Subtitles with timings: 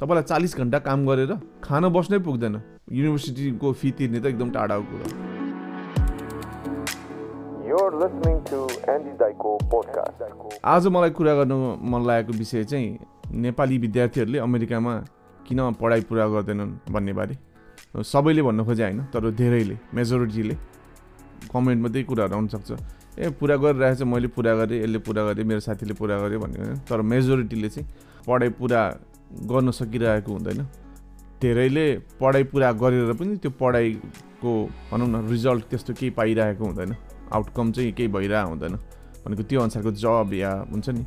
[0.00, 1.32] तपाईँलाई चालिस घन्टा काम गरेर
[1.62, 2.54] खान बस्नै पुग्दैन।
[2.90, 5.06] युनिभर्सिटीको फी तिर्ने त एकदम टाढाको कुरा.
[10.64, 12.88] आज मलाई कुरा गर्नु मन लागेको विषय चाहिँ
[13.30, 14.92] नेपाली विद्यार्थीहरूले अमेरिकामा
[15.46, 17.34] किन पढाइ पुरा गर्दैनन् भन्ने बारे।
[17.94, 20.54] सबैले भन्नु खोजे होइन तर धेरैले मेजोरिटीले
[21.54, 22.70] कमेन्टमा त्यही कुराहरू आउनसक्छ।
[23.14, 26.82] ए पुरा गरिरहेको छ मैले पुरा गरेँ यसले पुरा गरेँ मेरो साथीले पुरा गरेँ भन्ने
[26.82, 27.86] तर मेजोरिटीले चाहिँ
[28.26, 28.80] पढाइ पुरा
[29.50, 30.60] गर्न सकिरहेको हुँदैन।
[31.42, 31.86] धेरैले
[32.20, 34.52] पढाइ पुरा गरेर पनि त्यो पढाइको
[34.90, 36.96] भनौँ न रिजल्ट त्यस्तो केही पाइरहेको हुँदैन।
[37.32, 38.74] आउटकम चाहिँ केही भइरहेको हुँदैन।
[39.24, 41.02] भनेको त्यो अनुसारको जब या हुन्छ नि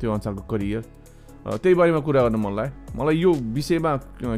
[0.00, 0.82] त्यो अनुसारको करियर
[1.62, 3.92] त्यही बारेमा कुरा गर्न मन लाग्यो मलाई यो विषयमा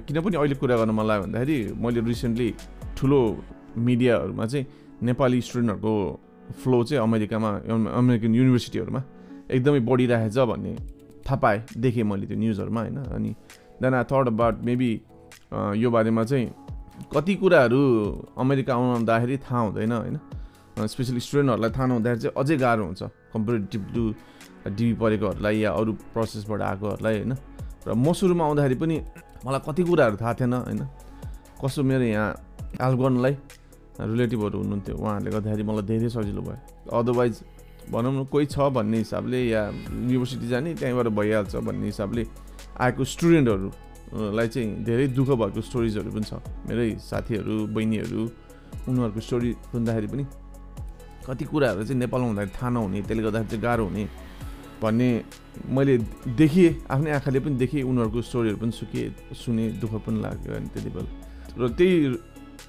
[0.06, 2.48] किन पनि अहिले कुरा गर्न मन लाग्यो भन्दाखेरि मैले रिसेन्टली
[2.96, 3.20] ठुलो
[3.76, 4.66] मिडियाहरूमा चाहिँ
[5.02, 5.94] नेपाली स्टुडेन्टहरूको
[6.62, 7.50] फ्लो चाहिँ अमेरिकामा
[8.00, 9.02] अमेरिकन युनिभर्सिटीहरूमा
[9.50, 10.72] एकदमै बढिरहेछ भन्ने
[11.26, 12.98] थाहा पाएँ देखेँ मैले त्यो न्युजहरूमा होइन?
[13.16, 13.30] अनि
[13.82, 14.90] then I thought about maybe
[15.82, 16.46] यो बारेमा चाहिँ
[17.12, 17.80] कति कुराहरू
[18.38, 20.16] अमेरिका आउँदाखेरि थाहा हुँदैन होइन?
[20.86, 23.02] स्पेसली स्टुडेन्टहरूलाई थाहा नहुँदाखेरि चाहिँ अझै गाह्रो हुन्छ
[23.34, 24.02] कम्पेरिटिभ टु
[24.68, 27.32] डिबी पढेकोहरूलाई या अरू प्रोसेसबाट आएकोहरूलाई होइन?
[27.86, 28.96] र म सुरुमा आउँदाखेरि पनि
[29.46, 30.82] मलाई कति कुराहरू थाहा थिएन होइन?
[31.62, 32.30] कसो मेरो यहाँ
[32.80, 33.34] एल्गनलाई
[34.00, 36.58] रिलेटिभहरू हुनुहुन्थ्यो उहाँहरूले गर्दाखेरि मलाई धेरै सजिलो भयो।
[36.90, 37.34] अदरवाइज
[37.90, 42.22] भनौँ न कोही छ भन्ने हिसाबले या युनिभर्सिटी जाने त्यहीँबाट भइहाल्छ भन्ने हिसाबले
[42.80, 46.32] आएको स्टुडेन्टहरूलाई चाहिँ धेरै दुःख भएको स्टोरिजहरू पनि छ।
[46.68, 48.22] मेरै साथीहरू बहिनीहरू
[48.88, 50.24] उनीहरूको स्टोरी सुन्दाखेरि पनि
[51.26, 54.04] कति कुराहरू चाहिँ नेपालमा हुँदाखेरि थाहा नहुने त्यसले गर्दाखेरि चाहिँ गाह्रो हुने
[54.82, 55.08] भन्ने
[55.72, 55.94] मैले
[56.36, 60.90] देखेँ आफ्नै आँखाले पनि देखेँ उनीहरूको स्टोरीहरू पनि सुकेँ सुने दुःख पनि लाग्यो अनि त्यति
[60.94, 61.10] बेला।
[61.56, 61.96] र त्यही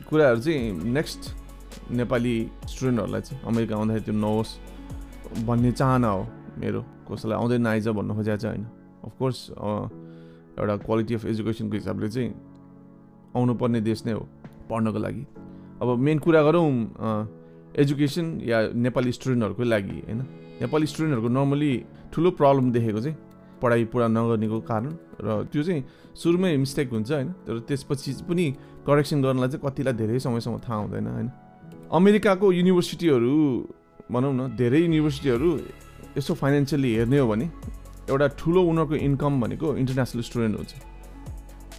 [0.08, 0.62] कुराहरू चाहिँ
[0.96, 1.22] नेक्स्ट
[1.92, 2.36] नेपाली
[2.72, 4.50] स्टुडेन्टहरूलाई चाहिँ अमेरिका आउँदाखेरि त्यो नहोस्।
[5.46, 6.22] भन्ने चाहना हो
[6.60, 8.66] मेरो कसैलाई आउँदैन आइज भन्नु खोजेको चाहिँ होइन।
[9.06, 9.38] अफकोर्स
[10.60, 12.30] एउटा क्वालिटी अफ एजुकेसनको हिसाबले चाहिँ
[13.36, 14.24] आउनुपर्ने देश नै हो
[14.70, 15.24] पढ्नको लागि।
[15.82, 16.70] अब मेन कुरा गरौँ
[17.76, 20.20] एजुकेसन या नेपाली स्टुडेन्टहरूकै लागि होइन।
[20.64, 21.72] नेपाली स्टुडेन्टहरूको नर्मली
[22.14, 23.18] ठुलो प्रब्लम देखेको चाहिँ
[23.62, 25.84] पढाइ पुरा नगर्नेको कारण र त्यो चाहिँ
[26.16, 28.46] सुरुमै मिस्टेक हुन्छ होइन। तर त्यसपछि पनि
[28.88, 31.28] करेक्सन गर्नलाई चाहिँ कतिलाई धेरै समयसम्म थाहा हुँदैन होइन।
[31.92, 33.36] अमेरिकाको युनिभर्सिटीहरू
[34.12, 35.50] भनौँ न धेरै युनिभर्सिटीहरू
[36.18, 37.46] यसो फाइनेन्सियली हेर्ने हो भने
[38.10, 40.74] एउटा ठुलो उनीहरूको इन्कम भनेको इन्टरनेसनल स्टुडेन्ट हुन्छ।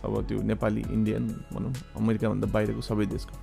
[0.04, 3.34] अब त्यो नेपाली इन्डियन भनौँ अमेरिकाभन्दा बाहिरको सबै देशको।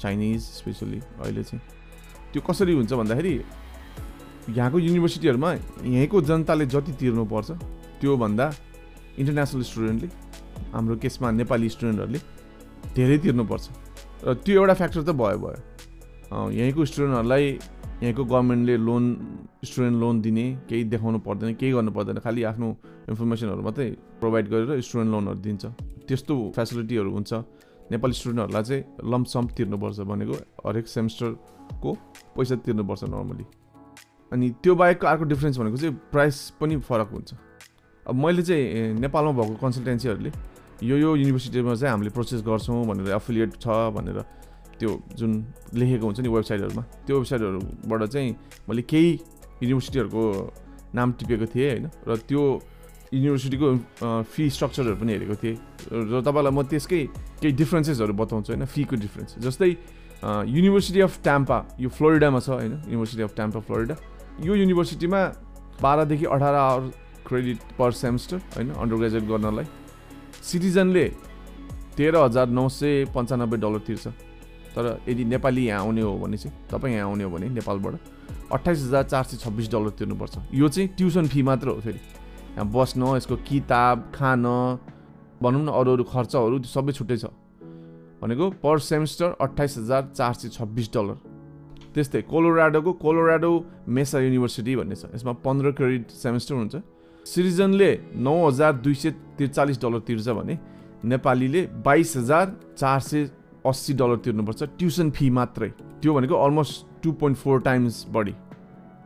[0.00, 1.62] चाइनिज स्पेसली अहिले चाहिँ।
[2.32, 3.34] त्यो कसरी हुन्छ भन्दाखेरि
[4.56, 7.50] यहाँको युनिभर्सिटीहरूमा यहीँको जनताले जति तिर्नुपर्छ
[8.00, 8.46] त्योभन्दा
[9.18, 10.08] इन्टरनेसनल स्टुडेन्टले
[10.74, 12.20] हाम्रो केसमा नेपाली स्टुडेन्टहरूले
[12.96, 13.64] धेरै तिर्नुपर्छ।
[14.26, 17.44] र त्यो एउटा फ्याक्टर त भयो भयो। यहीँको स्टुडेन्टहरूलाई
[18.02, 19.04] यहीँको गभर्मेन्टले लोन
[19.64, 22.68] स्टुडेन्ट लोन दिने केही देखाउनु पर्दैन केही गर्नु पर्दैन खालि आफ्नो
[23.14, 25.64] इन्फर्मेसनहरू मात्रै प्रोभाइड गरेर स्टुडेन्ट लोनहरू दिन्छ।
[26.08, 27.32] त्यस्तो फेसिलिटीहरू हुन्छ।
[27.94, 30.34] नेपाली स्टुडेन्टहरूलाई चाहिँ लम्पसम्प तिर्नुपर्छ भनेको
[30.66, 31.90] हरेक सेमेस्टरको
[32.34, 33.44] पैसा तिर्नुपर्छ नर्मली।
[34.32, 37.30] अनि त्यो बाहेकको अर्को डिफ्रेन्स भनेको चाहिँ प्राइस पनि फरक हुन्छ।
[38.06, 40.30] अब मैले चाहिँ नेपालमा भएको कन्सल्टेन्सीहरूले
[40.82, 44.18] यो यो युनिभर्सिटीमा चाहिँ हामीले प्रोसेस गर्छौँ भनेर एफिलिएट छ भनेर
[44.82, 45.32] त्यो जुन
[45.78, 48.30] लेखेको हुन्छ नि वेबसाइटहरूमा त्यो वेबसाइटहरूबाट चाहिँ
[48.66, 49.10] मैले केही
[49.62, 50.22] युनिभर्सिटीहरूको
[50.98, 52.42] नाम टिपेको थिएँ होइन र त्यो
[53.14, 53.68] युनिभर्सिटीको
[54.26, 55.56] फी स्ट्रक्चरहरू पनि हेरेको थिएँ
[56.10, 57.00] र तपाईँलाई म त्यसकै
[57.40, 59.70] केही डिफ्रेन्सेसहरू बताउँछु होइन फीको डिफ्रेन्स जस्तै
[60.22, 63.96] युनिभर्सिटी अफ ट्याम्पा यो फ्लोरिडामा छ होइन युनिभर्सिटी अफ ट्याम्पा फ्लोरिडा
[64.48, 65.20] यो युनिभर्सिटीमा
[65.82, 66.82] बाह्रदेखि अठार आवर
[67.26, 69.66] क्रेडिट पर सेमेस्टर होइन अन्डर ग्रेजुएट गर्नलाई।
[70.42, 71.06] सिटिजनले
[71.96, 74.06] तेह्र हजार नौ सय पन्चानब्बे डलर तिर्छ।
[74.74, 77.94] तर यदि नेपाली यहाँ आउने हो भने चाहिँ तपाईँ यहाँ आउने हो भने नेपालबाट
[78.52, 82.00] अट्ठाइस हजार चार सय छब्बिस डलर तिर्नुपर्छ। यो चाहिँ ट्युसन फी मात्र हो फेरि।
[82.52, 84.42] यहाँ बस्न यसको किताब खान
[85.42, 87.24] भनौँ न अरू अरू खर्चहरू त्यो सबै छुट्टै छ।
[88.22, 91.16] भनेको पर सेमेस्टर अट्ठाइस हजार चार सय छब्बिस डलर।
[91.94, 93.52] त्यस्तै कोलोराडोको कोलोराडो
[93.88, 96.74] मेसा युनिभर्सिटी भन्ने छ। यसमा पन्ध्र क्रेडिट सेमेस्टर हुन्छ।
[97.26, 100.54] सिटिजनले नौ हजार दुई सय त्रिचालिस डलर तिर्छ भने
[101.04, 102.46] नेपालीले बाइस हजार
[102.78, 103.20] चार सय
[103.66, 105.68] अस्सी डलर तिर्नुपर्छ। ट्युसन फी मात्रै।
[106.02, 108.34] त्यो भनेको almost two point four times बढी।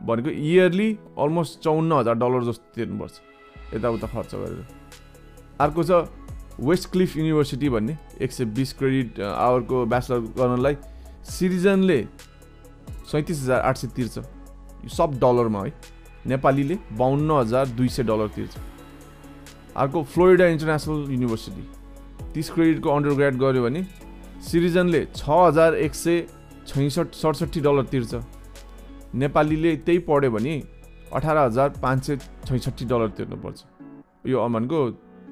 [0.05, 0.89] भनेको इयरली
[1.19, 3.13] अलमोस्ट चौन्न हजार डलर जस्तो तिर्नुपर्छ।
[3.73, 4.65] यताउता खर्च गरेर।
[5.61, 5.91] अर्को छ
[6.59, 10.75] वेस्ट क्लिफ युनिभर्सिटी भन्ने। एक सय बिस क्रेडिट आवरको ब्याचलर गर्नलाई
[11.29, 11.99] सिटिजनले
[13.11, 14.19] सैँतिस हजार आठ सय तिर्छ।
[14.89, 15.73] सब डलरमा है।
[16.27, 18.57] नेपालीले बाहन्न हजार दुई सय डलर तिर्छ।
[19.77, 21.63] अर्को फ्लोरिडा इन्टरनेसनल युनिभर्सिटी
[22.33, 23.81] तिस क्रेडिटको अन्डर ग्रेड गऱ्यो भने
[24.47, 26.21] सिटिजनले छ हजार एक सय
[26.67, 28.15] छैसठ सडसठी डलर तिर्छ।
[29.15, 30.55] नेपालीले त्यही पढ्यो भने
[31.13, 32.15] अठार हजार पाँच सय
[32.47, 33.59] छैसठी डलर तिर्नुपर्छ।
[34.27, 34.79] यो भनेको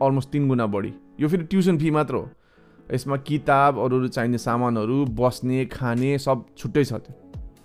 [0.04, 2.30] अलमोस्ट तिन गुणा बढी। यो फेरि ट्युसन फी मात्र हो।
[2.88, 7.14] यसमा किताब अरू अरू चाहिने सामानहरू बस्ने खाने सब छुट्टै छ त्यो।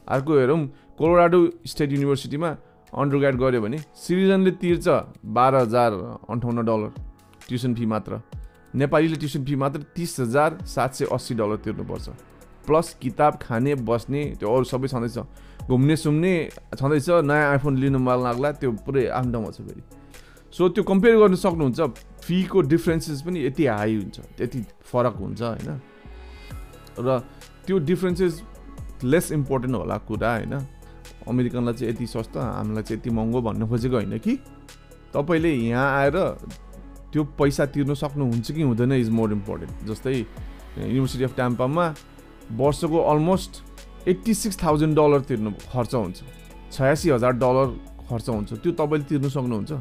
[0.08, 0.60] अर्को हेरौँ
[0.98, 2.50] कोलोराडो स्टेट युनिभर्सिटीमा
[2.92, 4.86] अन्डर ग्राड गऱ्यो भने सिटिजनले तिर्छ
[5.36, 5.92] बाह्र हजार
[6.30, 6.90] अन्ठाउन्न डलर
[7.48, 8.12] ट्युसन फी मात्र।
[8.74, 12.08] नेपालीले ट्युसन फी मात्र तिस हजार सात सय अस्सी डलर तिर्नुपर्छ।
[12.66, 15.18] प्लस किताब खाने बस्ने त्यो अरू सबै छँदैछ।
[15.66, 16.32] घुम्ने सुम्ने
[16.78, 19.82] छँदैछ नयाँ आइफोन लिनु मन लाग्ला त्यो पुरै आफ्नो ठाउँमा छ फेरि।
[20.54, 21.80] सो त्यो कम्पेयर गर्न सक्नुहुन्छ
[22.22, 25.70] फीको डिफ्रेन्सेस पनि यति हाई हुन्छ त्यति फरक हुन्छ होइन?
[26.98, 27.18] र
[27.66, 28.42] त्यो डिफ्रेन्सेस
[29.04, 30.54] लेस इम्पोर्टेन्ट होला कुरा होइन?
[31.28, 34.34] अमेरिकनलाई चाहिँ यति सस्तो हामीलाई चाहिँ यति महँगो भन्नु खोजेको होइन कि?
[35.14, 36.16] तपाईँले यहाँ आएर
[37.12, 41.86] त्यो पैसा तिर्नु सक्नुहुन्छ कि हुँदैन इज मोर इम्पोर्टेन्ट जस्तै युनिभर्सिटी अफ ट्याम्पामा
[42.58, 43.52] वर्षको almost
[44.08, 46.18] eighty six thousand dollar तिर्नु खर्च हुन्छ।
[46.72, 47.68] छयासी हजार डलर
[48.08, 49.72] खर्च हुन्छ। त्यो तपाईँले तिर्नु सक्नुहुन्छ।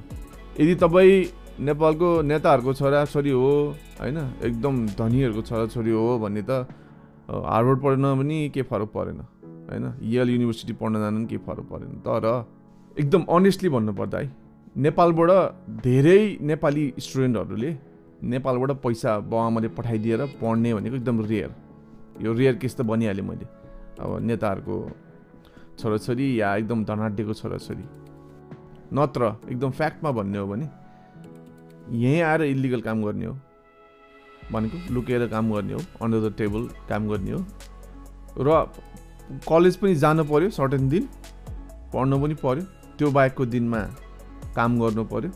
[0.60, 1.18] यदि तपाईँ
[1.60, 3.52] नेपालको नेताहरूको छोराछोरी हो
[4.00, 4.18] होइन
[4.48, 6.66] एकदम धनीहरूको छोराछोरी हो भने त
[7.30, 9.20] हार्वर्ड पढ्न पनि केही फरक परेन
[9.70, 12.26] होइन। यल युनिभर्सिटी पढ्न जानु पनि केही फरक परेन। तर
[12.98, 14.28] एकदम अनेस्टली भन्नुपर्दा है
[14.76, 15.32] नेपालबाट
[15.84, 17.70] धेरै नेपाली स्टुडेन्टहरूले
[18.24, 21.52] नेपालबाट पैसा बाबाआमाले पठाइदिएर पढ्ने भनेको एकदम रेयर
[22.22, 23.46] यो रेयर केस त भनिहालेँ मैले।
[24.00, 24.76] अब नेताहरूको
[25.80, 27.86] छोराछोरी या एकदम धनाड्यको छोराछोरी।
[28.94, 29.22] नत्र
[29.52, 30.66] एकदम फ्याक्टमा भन्ने हो भने
[31.98, 33.34] यहीँ आएर इलिगल काम गर्ने हो।
[34.52, 37.42] भनेको लुकेर काम गर्ने हो अन्डर द टेबल काम गर्ने हो।
[38.38, 38.50] र
[39.50, 41.04] कलेज पनि जानु पऱ्यो सर्टेन दिन।
[41.94, 42.64] पढ्नु पनि पऱ्यो
[42.98, 43.82] त्यो बाहेकको दिनमा
[44.56, 45.30] काम गर्नु पऱ्यो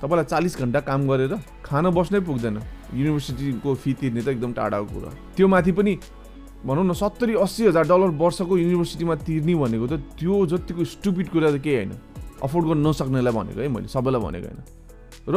[0.00, 1.34] तपाईँलाई चालिस घन्टा काम गरेर
[1.64, 2.56] खान बस्नै पुग्दैन।
[2.94, 5.92] युनिभर्सिटीको फी तिर्ने त एकदम टाढाको कुरा। त्यो माथि पनि
[6.66, 11.50] भनौँ न सत्तरी अस्सी हजार डलर वर्षको युनिभर्सिटीमा तिर्ने भनेको त त्यो जतिको स्टुपिड कुरा
[11.50, 11.92] त केही होइन।
[12.44, 14.60] अफोर्ड गर्न नसक्नेलाई भनेको है मैले सबैलाई भनेको होइन।
[15.26, 15.36] र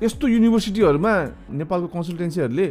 [0.00, 1.12] यस्तो युनिभर्सिटीहरूमा
[1.52, 2.66] नेपालको कन्सल्टेन्सीहरूले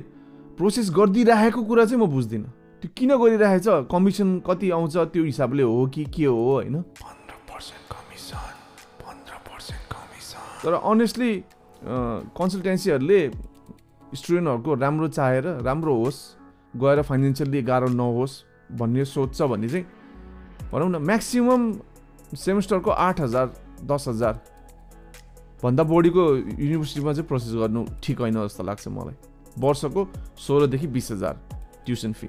[0.57, 2.49] प्रोसेस गरिदिइराखेको कुरा चाहिँ म बुझ्दिनँ।
[2.81, 6.75] त्यो किन गरिरहेछ कमिसन कति आउँछ त्यो हिसाबले हो कि के हो होइन?
[10.63, 11.31] तर अनेस्टली
[12.37, 13.21] कन्सल्टेन्सीहरूले
[14.19, 16.19] स्टुडेन्टहरूको राम्रो चाहेर राम्रो होस्
[16.83, 18.33] गएर फाइनेन्सियल्ली गाह्रो नहोस्
[18.79, 19.85] भन्ने सोध्छ भने चाहिँ
[20.71, 21.65] भनौँ न म्याक्सिमम्
[22.37, 23.47] सेमेस्टरको आठ हजार
[23.91, 24.33] दस हजार
[25.63, 29.15] भन्दा बढीको युनिभर्सिटीमा चाहिँ प्रोसेस गर्नु ठिक होइन जस्तो लाग्छ मलाई।
[29.59, 30.01] वर्षको
[30.37, 31.33] सोह्रदेखि बिस हजार
[31.85, 32.27] ट्युसन फी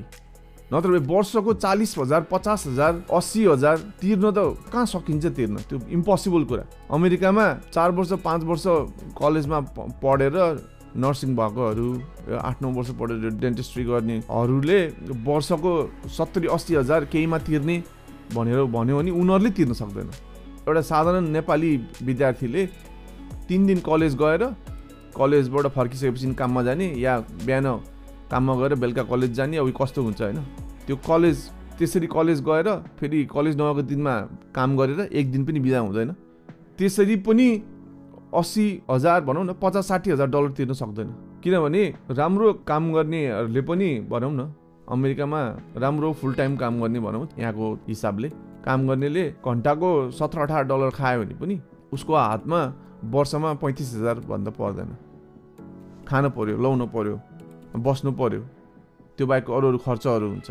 [0.72, 4.38] नत्र वर्षको चालिस हजार पचास हजार अस्सी हजार तिर्न त
[4.70, 5.56] कहाँ सकिन्छ तिर्न?
[5.66, 6.64] त्यो इम्पोसिबल कुरा।
[6.94, 8.64] अमेरिकामा चार वर्ष पाँच वर्ष
[9.18, 9.60] कलेजमा
[9.98, 10.36] पढेर
[10.94, 11.88] नर्सिङ भएकोहरू
[12.38, 14.80] आठ नौ वर्ष पढेर डेन्टिस्ट्री गर्नेहरूले
[15.26, 15.72] वर्षको
[16.08, 17.76] सत्तरी अस्सी हजार केहीमा तिर्ने
[18.34, 20.10] भनेर भन्यो भने उनीहरूले तिर्न सक्दैन।
[20.70, 22.66] एउटा साधारण नेपाली विद्यार्थीले
[23.48, 24.42] तिन दिन कलेज गएर
[25.18, 27.66] कलेजबाट फर्किसकेपछि काममा जाने या बिहान
[28.30, 30.38] काममा गएर बेलुका कलेज जाने अब कस्तो हुन्छ होइन?
[30.86, 31.38] त्यो कलेज
[31.78, 32.68] त्यसरी कलेज गएर
[32.98, 34.14] फेरि कलेज नगएको दिनमा
[34.54, 36.10] काम गरेर एक दिन पनि बिदा हुँदैन।
[36.78, 37.48] त्यसरी पनि
[38.34, 41.08] अस्सी हजार भनौँ न पचास साठी हजार डलर तिर्न सक्दैन।
[41.42, 44.52] किनभने राम्रो काम गर्नेहरूले पनि भनौँ न
[44.88, 45.40] अमेरिकामा
[45.76, 48.28] राम्रो फुल टाइम काम गर्ने भनौँ यहाँको हिसाबले
[48.64, 51.60] काम गर्नेले घन्टाको सत्र अठार डलर खायो भने पनि
[51.92, 52.60] उसको हातमा
[53.10, 54.90] वर्षमा पैँतिस हजारभन्दा पर्दैन।
[56.08, 57.16] खानु पऱ्यो लाउनु पऱ्यो
[57.76, 58.40] बस्नु पऱ्यो
[59.16, 60.50] त्यो बाहेक अरू अरू खर्चहरू हुन्छ।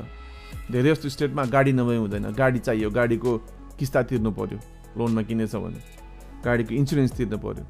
[0.72, 3.32] धेरै जस्तो स्टेटमा गाडी नभए हुँदैन। गाडी चाहियो। गाडीको
[3.80, 4.58] किस्ता तिर्नु पऱ्यो
[4.98, 5.82] लोनमा किनेछ भने।
[6.46, 7.64] गाडीको इन्सुरेन्स तिर्नु पऱ्यो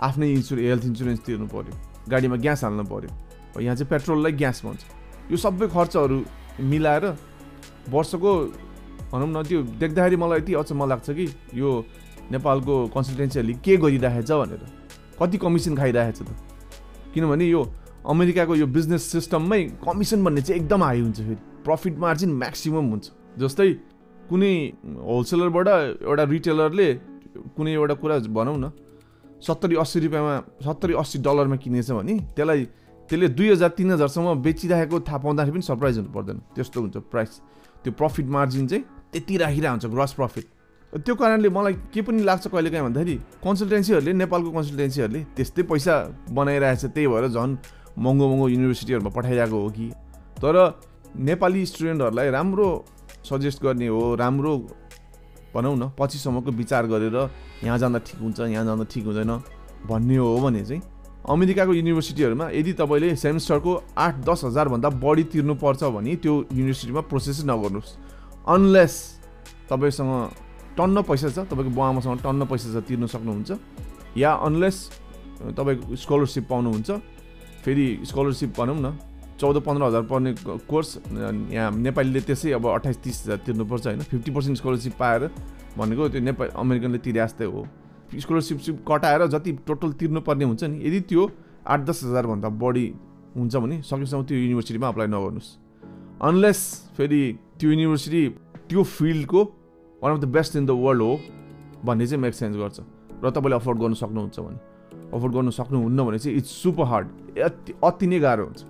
[0.00, 1.74] आफ्नै इन्सुर हेल्थ इन्सुरेन्स तिर्नु पऱ्यो
[2.10, 3.10] गाडीमा ग्यास हाल्नु पऱ्यो
[3.60, 4.82] यहाँ चाहिँ पेट्रोललाई ग्यास भन्छ।
[5.30, 6.16] यो सबै खर्चहरू
[6.60, 7.04] मिलाएर
[7.88, 8.32] वर्षको
[9.12, 11.70] भनौँ न त्यो देख्दाखेरि मलाई यति अचम्म लाग्छ कि यो
[12.34, 14.62] नेपालको कन्सल्टेन्सीहरूले के गरिरहेछ भनेर।
[15.20, 16.28] कति कमिसन खाइरहेछ त।
[17.14, 17.62] किनभने यो
[18.06, 23.04] अमेरिकाको यो बिजनेस सिस्टममै कमिसन भन्ने चाहिँ एकदम हाई हुन्छ फेरि। प्रफिट मार्जिन म्याक्सिमम् हुन्छ।
[23.38, 23.70] जस्तै
[24.30, 24.54] कुनै
[25.08, 25.68] होलसेलरबाट
[26.04, 26.88] एउटा रिटेलरले
[27.56, 28.70] कुनै एउटा कुरा भनौँ न
[29.40, 30.34] सत्तरी अस्सी रुपियाँमा
[30.64, 32.64] सत्तरी अस्सी डलरमा किनेछ भने त्यसलाई
[33.08, 37.30] त्यसले दुई हजार तिन हजारसम्म बेचिरहेको थाहा पाउँदाखेरि पनि सरप्राइज हुनु पर्दैन। त्यस्तो हुन्छ प्राइस
[37.84, 40.46] त्यो प्रफिट मार्जिन चाहिँ त्यति राखिरहेको हुन्छ ग्रस प्रफिट
[40.92, 45.94] त्यो कारणले मलाई के पनि लाग्छ कहिले काहीँ भन्दाखेरि कन्सल्टेन्सीहरूले नेपालको कन्सल्टेन्सीहरूले त्यस्तै पैसा
[46.32, 47.52] बनाइरहेछ त्यही भएर झन्
[47.98, 49.86] महँगो महँगो युनिभर्सिटीहरूमा पठाइरहेको हो कि?
[50.42, 50.80] तर
[51.16, 52.84] नेपाली स्टुडेन्टहरूलाई राम्रो
[53.24, 54.56] सजेस्ट गर्ने हो राम्रो
[55.54, 57.16] भनौँ न पछिसम्मको विचार गरेर
[57.64, 59.32] यहाँ जाँदा ठिक हुन्छ यहाँ जाँदा ठिक हुँदैन
[59.86, 60.82] भन्ने हो भने चाहिँ
[61.28, 67.90] अमेरिकाको युनिभर्सिटीहरूमा यदि तपाईँले सेमिस्टरको आठ दस हजारभन्दा बढी तिर्नुपर्छ भने त्यो युनिभर्सिटीमा प्रोसेस नगर्नुहोस्।
[68.48, 68.94] अनलेस
[69.70, 70.12] तपाईँसँग
[70.76, 73.50] टन्न पैसा छ तपाईँको बुवामासँग टन्न पैसा छ तिर्नु सक्नुहुन्छ
[74.18, 74.76] या अनलेस
[75.56, 76.90] तपाईँको स्कलरसिप पाउनुहुन्छ
[77.64, 78.96] फेरि स्कलरसिप भनौँ न
[79.40, 80.34] चौध पन्ध्र हजार पर्ने
[80.68, 80.88] कोर्स
[81.50, 85.22] यहाँ नेपालीले त्यसै अब अठाइस तिस हजार तिर्नुपर्छ होइन। फिफ्टी पर्सेन्ट स्कलरसिप पाएर
[85.78, 87.66] भनेको त्यो नेपाल अमेरिकनले तिरे जस्तै हो।
[88.14, 91.22] स्कलरसिप सिप कटाएर जति टोटल तिर्नुपर्ने हुन्छ नि यदि त्यो
[91.66, 92.86] आठ दस हजारभन्दा बढी
[93.36, 95.48] हुन्छ भने सकेसम्म त्यो युनिभर्सिटीमा अप्लाई नगर्नुहोस्।
[96.22, 96.60] अनलेस
[96.96, 97.22] फेरि
[97.58, 98.22] त्यो युनिभर्सिटी
[98.68, 99.42] त्यो फिल्डको
[100.02, 101.12] one of the best in the world हो
[101.84, 102.78] भन्ने चाहिँ मेक सेन्स गर्छ।
[103.24, 104.73] र तपाईँले अफोर्ड गर्नु सक्नुहुन्छ भने।
[105.14, 107.06] अफोर्ड गर्नु सक्नुहुन्न भने चाहिँ इट्स सुपर हार्ड
[107.38, 108.60] अति अति नै गाह्रो हुन्छ।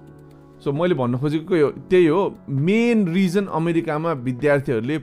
[0.64, 4.96] सो मैले भन्नु खोजेको यो त्यही हो मेन रिजन अमेरिकामा विद्यार्थीहरूले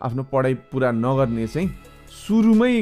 [0.00, 1.68] आफ्नो पढाइ पुरा नगर्ने चाहिँ
[2.26, 2.74] सुरुमै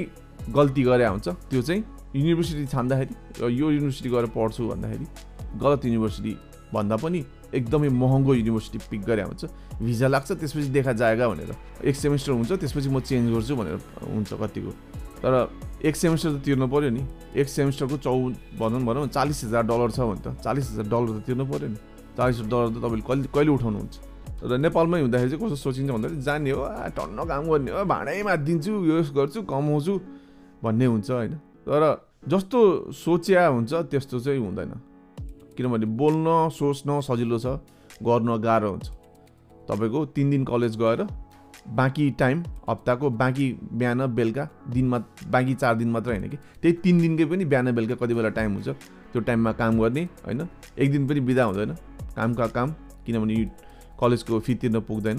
[0.51, 1.83] गल्ती गरे हुन्छ। त्यो चाहिँ
[2.17, 3.15] युनिभर्सिटी छान्दाखेरि
[3.59, 5.07] यो युनिभर्सिटी गएर पढ्छु भन्दाखेरि
[5.61, 6.33] गलत युनिभर्सिटी
[6.75, 7.21] भन्दा पनि
[7.55, 9.45] एकदमै महँगो युनिभर्सिटी पिक गरे हुन्छ।
[9.83, 11.53] भिजा लाग्छ त्यसपछि देखा जाएगा भनेर।
[11.85, 13.77] एक सेमेस्टर हुन्छ त्यसपछि म चेन्ज गर्छु भनेर
[14.09, 14.71] हुन्छ कतिको।
[15.23, 15.33] तर
[15.87, 17.03] एक सेमेस्टर त तिर्नु पऱ्यो नि।
[17.39, 18.15] एक सेमेस्टरको चौ
[18.59, 21.79] भनौँ भनौँ चालिस हजार डलर छ भने त चालिस हजार डलर त तिर्नु पऱ्यो नि।
[22.19, 23.95] चालिस हजार डलर त तपाईँले कहिले कहिले उठाउनुहुन्छ?
[24.43, 26.63] र नेपालमै हुँदाखेरि चाहिँ कस्तो सोचिन्छ भन्दाखेरि जाने हो
[26.99, 29.95] टन्न काम गर्ने हो भाँडै मारिदिन्छु यो गर्छु कमाउँछु
[30.63, 31.35] भन्ने हुन्छ होइन।
[31.67, 31.83] तर
[32.27, 32.59] जस्तो
[32.91, 34.73] सोच्या हुन्छ त्यस्तो चाहिँ हुँदैन।
[35.55, 36.27] किनभने बोल्न
[36.59, 37.47] सोच्न सजिलो छ
[38.03, 38.87] गर्न गाह्रो हुन्छ।
[39.71, 41.01] तपाईँको तिन दिन कलेज गएर
[41.69, 44.99] बाँकी टाइम हप्ताको बाँकी बिहान बेलुका दिनमा
[45.31, 46.37] बाँकी चार दिन मात्र होइन कि?
[46.37, 48.69] त्यही तिन दिनकै पनि बिहान बेलुका कति बेला टाइम हुन्छ
[49.13, 50.49] त्यो टाइममा काम गर्ने होइन?
[50.79, 51.75] एक दिन पनि बिदा हुँदैन
[52.17, 52.75] कामका काम
[53.07, 53.45] किनभने
[54.01, 55.19] कलेजको फी तिर्न पुग्दैन।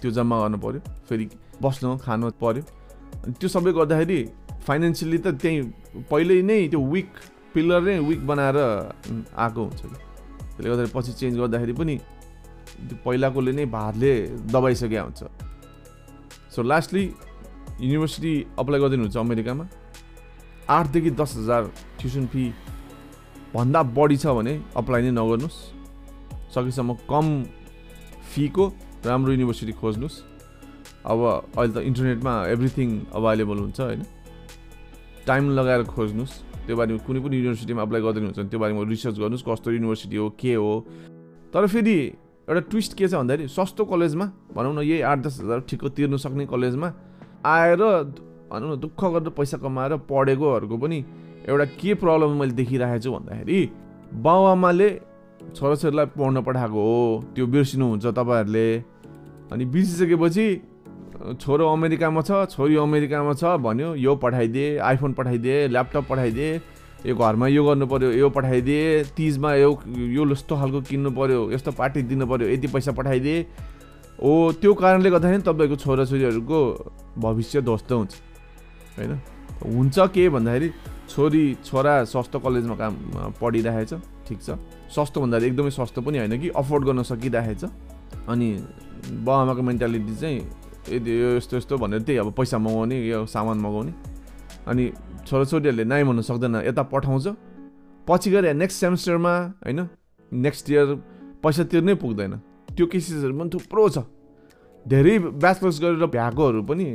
[0.00, 1.28] त्यो जम्मा गर्नु पऱ्यो फेरि
[1.62, 2.62] बस्नु खानु पऱ्यो
[3.40, 4.20] त्यो सबै गर्दाखेरि
[4.66, 7.10] फाइनेन्सियली त त्यहीँ पहिल्यै नै त्यो विक
[7.54, 8.56] पिलर नै विक बनाएर
[9.36, 9.96] आएको हुन्छ कि?
[10.54, 11.98] त्यसले गर्दाखेरि पछि चेन्ज गर्दाखेरि पनि
[12.88, 14.12] त्यो पहिलाकोले नै भारले
[14.52, 15.20] दबाइसकेको हुन्छ
[16.54, 17.04] सो लास्टली
[17.80, 19.64] युनिभर्सिटी अप्लाई गरिदिनुहुन्छ अमेरिकामा।
[20.68, 21.62] आठदेखि दस हजार
[22.00, 22.44] ट्युसन फी
[23.54, 25.58] भन्दा बढी छ भने अप्लाई नै नगर्नुहोस्।
[26.54, 27.26] सकेसम्म कम
[28.32, 28.64] फीको
[29.06, 30.16] राम्रो युनिभर्सिटी खोज्नुहोस्।
[31.06, 31.18] अब
[31.56, 34.02] अहिले त इन्टरनेटमा एभ्रिथिङ अभाइलेबल हुन्छ होइन।
[35.26, 36.34] टाइम लगाएर खोज्नुहोस्।
[36.66, 40.28] त्यो बारेमा कुनै पनि युनिभर्सिटीमा अप्लाई गरिदिनुहुन्छ भने त्यो बारेमा रिसर्च गर्नुहोस्। कस्तो युनिभर्सिटी हो
[40.40, 40.72] के हो।
[41.52, 41.96] तर फेरि
[42.48, 44.26] एउटा ट्विस्ट के छ भन्दाखेरि सस्तो कलेजमा
[44.56, 46.88] भनौँ न यही आठ दस हजार ठिक्क तिर्नु सक्ने कलेजमा
[47.44, 47.82] आएर
[48.52, 50.98] भनौँ न दुःख गरेर पैसा कमाएर पढेकोहरूको पनि
[51.48, 53.60] एउटा के प्रब्लम मैले देखिरहेको छु भन्दाखेरि
[54.24, 54.88] बाउआमाले
[55.56, 58.66] छोराछोरीलाई पढ्न पठाएको हो त्यो बिर्सिनुहुन्छ तपाईँहरूले।
[59.52, 60.46] अनि बिर्सिसकेपछि
[61.40, 66.50] छोरो अमेरिकामा छ छोरी अमेरिकामा छ भन्यो यो पठाइदिए आइफोन पठाइदिए ल्यापटप पठाइदिए
[67.06, 71.70] यो घरमा यो गर्नु पऱ्यो यो पठाइदिए तिजमा यो यो यस्तो खालको किन्नु पऱ्यो यस्तो
[71.78, 73.38] पार्टी दिनु पऱ्यो यति पैसा पठाइदिए।
[74.18, 76.58] हो त्यो कारणले गर्दाखेरि तपाईँको छोराछोरीहरूको
[77.22, 78.12] भविष्य ध्वस्त हुन्छ।
[78.98, 79.12] होइन?
[79.62, 80.68] हुन्छ के भन्दाखेरि
[81.08, 82.94] छोरी छोरा सस्तो कलेजमा काम
[83.38, 83.94] पढिरहेछ
[84.26, 84.58] ठिक छ।
[84.90, 87.62] सस्तो भन्दाखेरि एकदमै सस्तो पनि होइन कि अफोर्ड गर्न सकिरहेछ।
[88.26, 88.48] अनि
[89.22, 90.38] बाबामाको मेन्टालिटी चाहिँ
[90.98, 93.92] यदि यो यस्तो यस्तो भनेर त्यही अब पैसा मगाउने यो सामान मगाउने।
[94.68, 94.84] अनि
[95.26, 97.26] छोराछोरीहरूले नाइ भन्नु सक्दैन यता पठाउँछ।
[98.06, 99.32] पछि गएर नेक्स्ट सेमेस्टरमा
[99.64, 99.80] होइन
[100.32, 100.86] नेक्स्ट इयर
[101.42, 102.32] पैसा तिर्नै पुग्दैन।
[102.76, 103.98] त्यो केसेसहरू पनि थुप्रो छ।
[104.86, 106.86] धेरै ब्याचलर्स गरेर भ्याएकोहरू पनि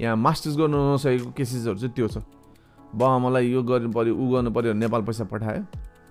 [0.00, 2.16] यहाँ मास्टर्स गर्नु नसकेको केसेसहरू चाहिँ त्यो छ।
[2.94, 5.62] बाउ मलाई यो गर्नु पऱ्यो ऊ गर्नु पऱ्यो नेपाल पैसा पठायो।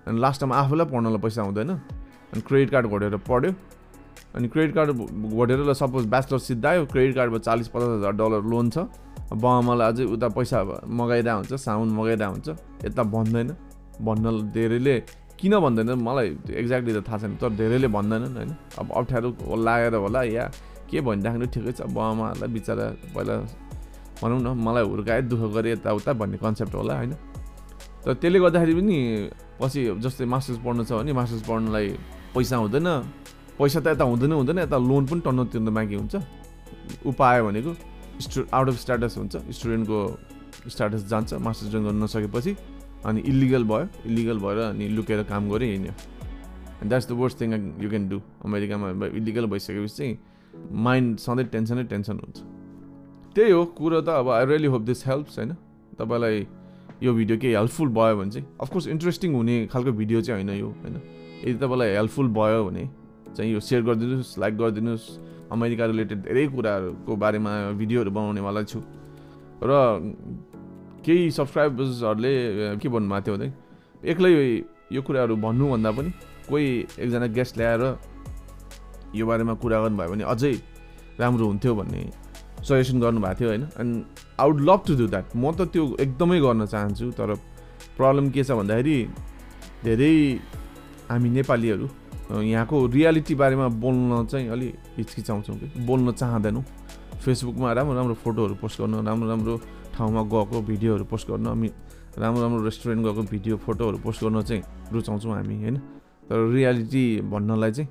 [0.08, 1.72] अनि लास्ट टाइम आफूलाई पढ्नलाई पैसा हुँदैन।
[2.32, 3.52] अनि क्रेडिट कार्ड घोटेर पढ्यो।
[4.36, 4.90] अनि क्रेडिट कार्ड
[5.36, 8.78] घोटेर सपोज ब्याचलर सिद्धायो क्रेडिट कार्डमा चालिस पचास हजार डलर लोन छ।
[9.32, 10.58] बाबामालाई अझै उता पैसा
[11.00, 12.50] मगाइरहेको हुन्छ साउन मगाइरहेको हुन्छ।
[12.86, 13.50] यता भन्दैन
[14.02, 14.96] भन्न धेरैले
[15.40, 16.28] किन भन्दैन मलाई
[16.62, 19.30] एक्ज्याक्टली त थाहा छैन तर धेरैले भन्दैनन् होइन। अब अप्ठ्यारो
[19.66, 20.46] लागेर होला या
[20.90, 22.86] के भनिराख्नु ठिकै छ बाबामालाई बिचरा
[23.16, 23.36] पहिला
[24.22, 27.14] भनौँ न मलाई हुर्काए दुःख गरेँ यताउता भन्ने कन्सेप्ट होला होइन।
[28.04, 28.98] तर त्यसले गर्दाखेरि पनि
[29.62, 31.88] पछि जस्तै मास्टर्स पढ्नु छ भने मास्टर्स पढ्नलाई
[32.36, 32.88] पैसा हुँदैन
[33.58, 36.16] पैसा त यता हुँदैन हुँदैन यता लोन पनि टन्न तिर्न बाँकी हुन्छ।
[37.08, 37.72] उपाय भनेको
[38.22, 40.00] स्टु आउट अफ स्ट्याटस हुन्छ स्टुडेन्टको
[40.70, 42.56] स्ट्याटस जान्छ मास्टर्स जोइन गर्न नसकेपछि
[43.06, 45.94] अनि इलिगल भयो इलिगल भएर अनि लुकेर काम गऱ्यो हिँड्यो
[46.82, 50.18] and that's the worst thing you can do अमेरिकामा इलिगल भइसकेपछि चाहिँ
[50.86, 52.38] माइन्ड सधैँ टेन्सनै टेन्सन हुन्छ।
[53.36, 55.54] त्यही हो कुरो त अब I really hope this helps होइन?
[56.00, 56.48] तपाईँलाई
[57.04, 60.68] यो भिडियो केही हेल्पफुल भयो भने चाहिँ अफकोर्स इन्ट्रेस्टिङ हुने खालको भिडियो चाहिँ होइन यो
[60.68, 60.96] होइन?
[61.46, 62.84] यदि तपाईँलाई हेल्पफुल भयो भने
[63.36, 65.06] चाहिँ यो सेयर गरिदिनुहोस् लाइक गरिदिनुहोस्
[65.52, 68.80] अमेरिका रिलेटेड धेरै कुराहरूको बारेमा भिडियोहरू बनाउनेवाला छु।
[69.64, 69.72] र
[71.06, 72.34] केही सब्सक्राइबर्सहरूले
[72.82, 73.48] के भन्नुभएको थियो भने
[74.12, 74.32] एक्लै
[74.96, 76.10] यो कुराहरू भन्नुभन्दा पनि
[76.50, 76.66] कोही
[77.04, 77.84] एकजना गेस्ट ल्याएर
[79.16, 80.54] यो बारेमा कुरा गर्नुभयो भने अझै
[81.20, 82.02] राम्रो हुन्थ्यो भन्ने
[82.68, 83.64] सजेसन गर्नुभएको थियो होइन?
[83.82, 83.96] And
[84.40, 87.30] I would love to do that म त त्यो एकदमै गर्न चाहन्छु तर
[87.98, 88.98] प्रब्लम के छ भन्दाखेरि
[89.84, 90.14] धेरै
[91.10, 91.86] हामी नेपालीहरू
[92.32, 96.64] यहाँको रियालिटी बारेमा बोल्न चाहिँ अलि हिचकिचाउँछौँ कि। बोल्न चाहँदैनौँ।
[97.22, 99.58] फेसबुकमा राम्रो राम्रो फोटोहरू पोस्ट गर्न राम्रो राम्रो
[99.94, 101.70] ठाउँमा गएको भिडियोहरू पोस्ट गर्न अनि
[102.18, 105.78] राम्रो राम्रो रेस्टुरेन्ट गएको भिडियो फोटोहरू पोस्ट गर्न चाहिँ रुचाउँछौँ हामी होइन?
[106.30, 107.90] तर रियालिटी भन्नलाई चाहिँ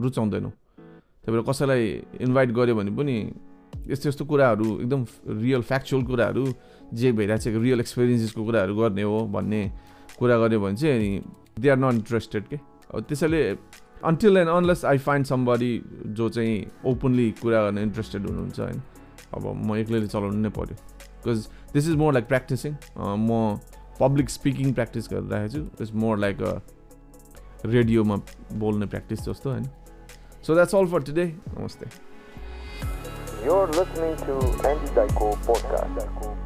[0.00, 1.84] रुचाउँदैनौँ। त्यही भएर कसैलाई
[2.24, 3.16] इन्भाइट गऱ्यो भने पनि
[3.88, 5.04] यस्तो यस्तो कुराहरू एकदम
[5.38, 6.44] रियल फ्याक्चुअल कुराहरू
[6.94, 9.60] जे भइरहेको छ रियल एक्सपिरियन्सेसको कुराहरू गर्ने हो भन्ने
[10.18, 11.20] कुरा गऱ्यो भने चाहिँ
[11.60, 12.56] दे आर नट इन्ट्रेस्टेड के?
[12.94, 13.42] त्यसैले
[14.04, 15.72] until and unless I find somebody
[16.18, 16.54] जो चाहिँ
[16.86, 18.82] ओपनली कुरा गर्न इन्ट्रेस्टेड हुनुहुन्छ होइन
[19.34, 20.76] अब म एक्लैले चलाउनु नै पऱ्यो
[21.24, 23.58] because this is more like practising म
[24.00, 26.36] पब्लिक स्पिकिङ प्र्याक्टिस गरिरहेको छु। इट्स मोर लाइक
[27.66, 28.16] रेडियोमा
[28.58, 29.64] बोल्ने प्र्याक्टिस जस्तो होइन।
[30.46, 31.26] So that's all for today
[31.58, 31.86] नमस्ते।
[33.44, 34.34] You're listening to
[34.96, 36.37] Daiko Podcast.